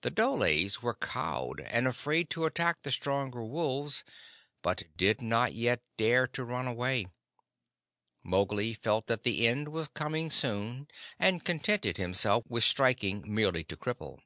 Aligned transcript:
The 0.00 0.10
dholes 0.10 0.82
were 0.82 0.96
cowed 0.96 1.60
and 1.60 1.86
afraid 1.86 2.28
to 2.30 2.44
attack 2.44 2.82
the 2.82 2.90
stronger 2.90 3.44
wolves, 3.44 4.02
but 4.62 4.82
did 4.96 5.22
not 5.22 5.54
yet 5.54 5.80
dare 5.96 6.26
to 6.26 6.42
run 6.42 6.66
away. 6.66 7.06
Mowgli 8.24 8.74
felt 8.74 9.06
that 9.06 9.22
the 9.22 9.46
end 9.46 9.68
was 9.68 9.86
coming 9.86 10.28
soon, 10.28 10.88
and 11.20 11.44
contented 11.44 11.98
himself 11.98 12.42
with 12.48 12.64
striking 12.64 13.32
merely 13.32 13.62
to 13.62 13.76
cripple. 13.76 14.18